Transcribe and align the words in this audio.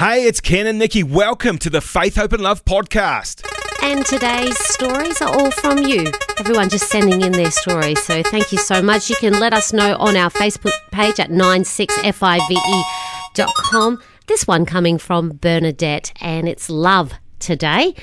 Hey, 0.00 0.24
it's 0.24 0.40
Ken 0.40 0.66
and 0.66 0.78
Nikki. 0.78 1.02
Welcome 1.02 1.58
to 1.58 1.68
the 1.68 1.82
Faith, 1.82 2.16
Hope 2.16 2.32
and 2.32 2.42
Love 2.42 2.64
podcast. 2.64 3.44
And 3.82 4.06
today's 4.06 4.58
stories 4.58 5.20
are 5.20 5.28
all 5.28 5.50
from 5.50 5.76
you. 5.76 6.10
Everyone 6.38 6.70
just 6.70 6.88
sending 6.88 7.20
in 7.20 7.32
their 7.32 7.50
stories. 7.50 8.02
So 8.02 8.22
thank 8.22 8.50
you 8.50 8.56
so 8.56 8.80
much. 8.80 9.10
You 9.10 9.16
can 9.16 9.38
let 9.38 9.52
us 9.52 9.74
know 9.74 9.98
on 9.98 10.16
our 10.16 10.30
Facebook 10.30 10.72
page 10.90 11.20
at 11.20 11.28
96five.com. 11.28 14.02
This 14.26 14.46
one 14.46 14.64
coming 14.64 14.96
from 14.96 15.36
Bernadette, 15.36 16.14
and 16.18 16.48
it's 16.48 16.70
love 16.70 17.12
today. 17.38 17.94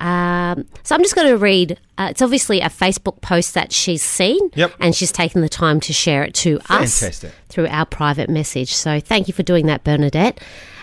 Um, 0.00 0.66
so 0.84 0.94
I'm 0.94 1.02
just 1.02 1.14
going 1.14 1.28
to 1.28 1.36
read. 1.38 1.78
Uh, 1.98 2.08
it's 2.10 2.22
obviously 2.22 2.60
a 2.60 2.68
Facebook 2.68 3.20
post 3.20 3.54
that 3.54 3.72
she's 3.72 4.02
seen, 4.02 4.38
Yep. 4.54 4.74
and 4.80 4.94
she's 4.94 5.10
taken 5.12 5.40
the 5.40 5.48
time 5.48 5.80
to 5.80 5.92
share 5.92 6.22
it 6.22 6.34
to 6.36 6.60
us 6.70 7.24
through 7.48 7.66
our 7.66 7.84
private 7.86 8.30
message. 8.30 8.72
So 8.74 9.00
thank 9.00 9.26
you 9.28 9.34
for 9.34 9.42
doing 9.42 9.66
that, 9.66 9.82
Bernadette. 9.84 10.40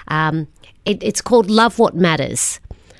Um, 0.10 0.48
it, 0.86 1.02
it's 1.02 1.22
called 1.22 1.50
Love 1.50 1.80
What 1.80 1.96
Matters. 1.96 2.60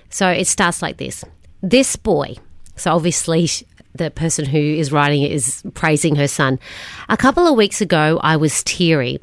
So 0.10 0.30
it 0.30 0.48
starts 0.48 0.82
like 0.82 0.98
this 0.98 1.24
This 1.62 1.96
boy, 1.98 2.36
so 2.78 2.94
obviously 2.96 3.48
sh- 3.48 3.64
the 3.94 4.10
person 4.12 4.46
who 4.46 4.58
is 4.60 4.92
writing 4.92 5.22
it 5.24 5.32
is 5.32 5.64
praising 5.74 6.16
her 6.16 6.28
son. 6.28 6.60
A 7.10 7.18
couple 7.18 7.46
of 7.48 7.56
weeks 7.56 7.82
ago, 7.82 8.20
I 8.24 8.38
was 8.38 8.64
teary. 8.64 9.20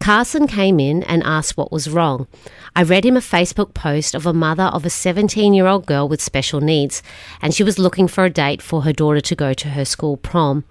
Carson 0.00 0.46
came 0.46 0.78
in 0.78 1.02
and 1.04 1.22
asked 1.24 1.56
what 1.56 1.72
was 1.72 1.90
wrong. 1.90 2.26
I 2.74 2.82
read 2.82 3.04
him 3.04 3.16
a 3.16 3.20
Facebook 3.20 3.74
post 3.74 4.14
of 4.14 4.26
a 4.26 4.32
mother 4.32 4.64
of 4.64 4.84
a 4.84 4.90
17 4.90 5.54
year 5.54 5.66
old 5.66 5.86
girl 5.86 6.08
with 6.08 6.20
special 6.20 6.60
needs, 6.60 7.02
and 7.40 7.54
she 7.54 7.64
was 7.64 7.78
looking 7.78 8.08
for 8.08 8.24
a 8.24 8.30
date 8.30 8.62
for 8.62 8.82
her 8.82 8.92
daughter 8.92 9.20
to 9.20 9.34
go 9.34 9.52
to 9.54 9.68
her 9.70 9.84
school 9.84 10.16
prom. 10.16 10.64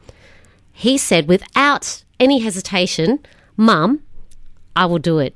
He 0.71 0.97
said, 0.97 1.27
without 1.27 2.03
any 2.19 2.39
hesitation, 2.39 3.25
Mum, 3.57 4.01
I 4.75 4.85
will 4.85 4.99
do 4.99 5.19
it. 5.19 5.35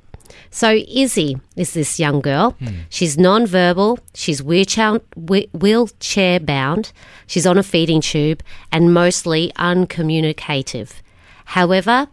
So 0.52 0.82
Izzy 0.88 1.38
is 1.56 1.74
this 1.74 2.00
young 2.00 2.22
girl. 2.22 2.52
Hmm. 2.60 2.82
She's 2.90 3.18
non-verbal. 3.18 4.00
She's 4.14 4.44
wheelchair 4.44 5.00
wheelchair 5.16 6.40
bound. 6.40 6.92
She's 7.28 7.46
on 7.46 7.58
a 7.58 7.64
feeding 7.64 8.02
tube 8.02 8.44
and 8.72 8.94
mostly 8.94 9.52
uncommunicative. 9.56 11.02
However, 11.46 12.08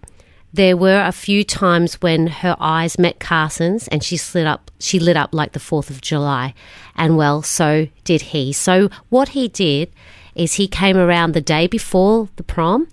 there 0.57 0.77
were 0.77 1.01
a 1.01 1.13
few 1.13 1.45
times 1.45 1.95
when 2.03 2.27
her 2.27 2.57
eyes 2.59 2.99
met 2.99 3.21
Carson's 3.21 3.89
and 3.89 4.03
she 4.03 4.19
lit 4.35 4.47
up 4.47 4.71
she 4.79 4.99
lit 4.99 5.17
up 5.17 5.33
like 5.33 5.53
the 5.53 5.61
4th 5.61 5.91
of 5.91 6.01
July. 6.01 6.55
And 6.97 7.17
well, 7.17 7.43
so 7.43 7.89
did 8.05 8.23
he. 8.33 8.53
So 8.53 8.89
what 9.09 9.31
he 9.31 9.49
did 9.49 9.91
is 10.35 10.55
he 10.55 10.69
came 10.69 10.97
around 10.97 11.33
the 11.33 11.41
day 11.41 11.67
before 11.67 12.29
the 12.37 12.43
prom. 12.43 12.89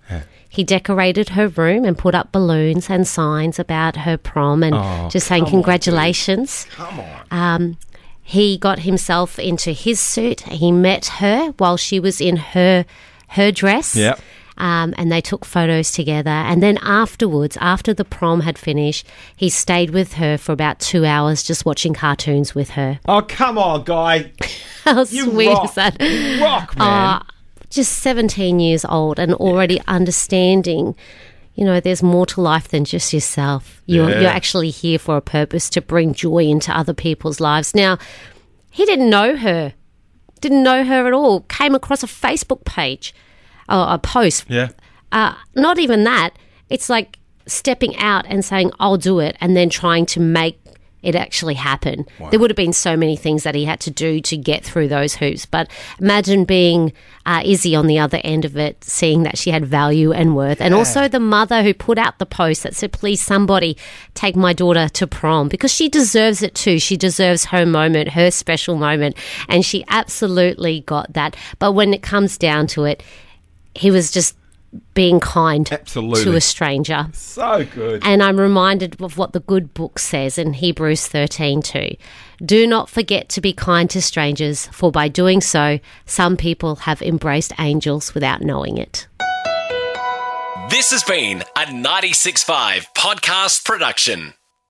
He 0.47 0.64
decorated 0.64 1.30
her 1.30 1.47
room 1.47 1.83
and 1.83 1.97
put 1.97 2.14
up 2.14 2.31
balloons 2.31 2.89
and 2.89 3.08
signs 3.08 3.58
about 3.58 3.98
her 3.98 4.17
prom 4.17 4.61
and 4.61 5.11
just 5.11 5.27
saying 5.27 5.48
congratulations. 5.48 6.67
Come 6.72 7.00
on. 7.00 7.22
Um, 7.31 7.77
he 8.22 8.58
got 8.58 8.80
himself 8.80 9.39
into 9.39 9.72
his 9.72 10.00
suit. 10.00 10.42
He 10.42 10.72
met 10.72 11.05
her 11.20 11.53
while 11.58 11.75
she 11.75 12.00
was 12.00 12.22
in 12.22 12.38
her 12.38 12.86
her 13.30 13.52
dress. 13.52 13.95
Yep. 13.95 14.20
Um, 14.57 14.93
and 14.97 15.11
they 15.11 15.19
took 15.21 15.45
photos 15.45 15.91
together. 15.91 16.29
And 16.29 16.61
then 16.61 16.77
afterwards, 16.83 17.57
after 17.59 17.93
the 17.93 18.05
prom 18.05 18.41
had 18.41 18.57
finished, 18.59 19.07
he 19.35 19.49
stayed 19.49 19.89
with 19.89 20.13
her 20.13 20.37
for 20.37 20.51
about 20.51 20.79
two 20.79 21.05
hours, 21.05 21.41
just 21.41 21.65
watching 21.65 21.93
cartoons 21.93 22.53
with 22.53 22.71
her. 22.71 22.99
Oh, 23.07 23.21
come 23.23 23.57
on, 23.57 23.83
guy. 23.83 24.31
How 24.83 24.99
You 25.05 25.23
sweet 25.31 25.47
rock. 25.49 25.65
is 25.65 25.73
that? 25.75 25.99
You 26.01 26.43
rock, 26.43 26.77
man. 26.77 26.87
Uh, 26.87 27.23
just 27.71 27.93
17 27.99 28.59
years 28.59 28.85
old 28.85 29.17
and 29.17 29.33
already 29.33 29.81
understanding, 29.87 30.95
you 31.55 31.65
know, 31.65 31.79
there's 31.79 32.03
more 32.03 32.25
to 32.27 32.39
life 32.41 32.67
than 32.67 32.85
just 32.85 33.11
yourself. 33.13 33.81
You're, 33.87 34.09
Yeah. 34.09 34.19
you're 34.21 34.29
actually 34.29 34.69
here 34.69 34.99
for 34.99 35.17
a 35.17 35.21
purpose 35.21 35.69
to 35.71 35.81
bring 35.81 36.13
joy 36.13 36.45
into 36.45 36.75
other 36.77 36.93
people's 36.93 37.39
lives. 37.39 37.73
Now, 37.73 37.97
he 38.69 38.85
didn't 38.85 39.09
know 39.09 39.35
her, 39.35 39.73
didn't 40.41 40.61
know 40.63 40.83
her 40.83 41.07
at 41.07 41.13
all, 41.13 41.41
came 41.41 41.73
across 41.73 42.03
a 42.03 42.07
Facebook 42.07 42.63
page, 42.65 43.13
or 43.69 43.86
a 43.89 43.97
post. 43.97 44.45
yeah. 44.49 44.70
Uh, 45.11 45.36
not 45.55 45.77
even 45.77 46.04
that. 46.05 46.32
It's 46.70 46.89
like 46.89 47.20
stepping 47.45 47.95
out 47.98 48.26
and 48.27 48.43
saying, 48.43 48.71
I'll 48.80 48.98
do 48.98 49.20
it, 49.20 49.37
and 49.39 49.55
then 49.55 49.70
trying 49.70 50.08
to 50.08 50.20
make 50.20 50.60
it 51.04 51.15
actually 51.15 51.55
happen. 51.55 52.05
There 52.32 52.39
would 52.39 52.49
have 52.49 52.55
been 52.55 52.73
so 52.73 52.95
many 52.95 53.17
things 53.17 53.43
that 53.43 53.55
he 53.55 53.65
had 53.65 53.82
to 53.82 53.92
do 53.92 54.21
to 54.21 54.37
get 54.37 54.64
through 54.64 54.87
those 54.87 55.15
hoops. 55.15 55.45
But 55.45 55.70
imagine 55.99 56.45
being 56.45 56.93
uh, 57.26 57.42
Izzy 57.43 57.76
on 57.76 57.87
the 57.87 57.99
other 57.99 58.21
end 58.23 58.45
of 58.45 58.55
it, 58.58 58.82
seeing 58.86 59.23
that 59.23 59.37
she 59.37 59.52
had 59.52 59.66
value 59.66 60.14
and 60.14 60.33
worth. 60.33 60.61
And 60.61 60.73
also 60.73 61.10
the 61.10 61.20
mother 61.20 61.61
who 61.61 61.73
put 61.73 61.98
out 61.98 62.20
the 62.20 62.26
post 62.26 62.64
that 62.64 62.73
said, 62.73 62.93
please, 62.93 63.21
somebody 63.21 63.76
take 64.14 64.37
my 64.37 64.54
daughter 64.54 64.87
to 64.87 65.05
prom 65.05 65.49
because 65.49 65.73
she 65.73 65.89
deserves 65.89 66.42
it 66.42 66.55
too. 66.55 66.80
She 66.80 66.95
deserves 66.95 67.45
her 67.45 67.66
moment, 67.66 68.11
her 68.11 68.32
special 68.32 68.77
moment. 68.77 69.17
And 69.49 69.66
she 69.66 69.83
absolutely 69.89 70.82
got 70.82 71.11
that. 71.14 71.36
But 71.60 71.73
when 71.73 71.93
it 71.93 72.02
comes 72.02 72.37
down 72.37 72.67
to 72.67 72.86
it, 72.86 73.04
he 73.76 73.92
was 73.92 74.11
just 74.11 74.36
being 74.94 75.20
kind 75.20 75.72
Absolutely. 75.72 76.23
to 76.23 76.36
a 76.36 76.42
stranger. 76.42 77.08
So 77.14 77.66
good. 77.66 78.02
And 78.04 78.23
I'm 78.23 78.39
reminded 78.39 79.02
of 79.02 79.17
what 79.17 79.34
the 79.34 79.39
good 79.39 79.73
book 79.73 80.00
says 80.00 80.38
in 80.38 80.54
Hebrews 80.54 81.08
13 81.08 81.61
2. 81.61 81.95
Do 82.44 82.67
not 82.67 82.89
forget 82.89 83.30
to 83.30 83.42
be 83.42 83.54
kind 83.54 83.89
to 83.92 84.02
strangers, 84.02 84.67
for 84.67 84.92
by 84.92 85.08
doing 85.08 85.42
so, 85.42 85.80
some 86.06 86.38
people 86.38 86.76
have 86.78 87.02
embraced 87.02 87.54
angels 87.60 88.14
without 88.14 88.42
knowing 88.42 88.78
it. 88.78 89.08
This 90.70 90.92
has 90.92 91.04
been 91.04 91.42
a 91.55 91.66
96.5 91.66 92.86
podcast 92.95 93.64
production. 93.64 94.34